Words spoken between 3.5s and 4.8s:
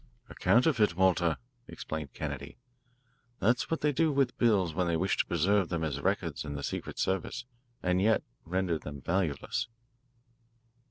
what they do with bills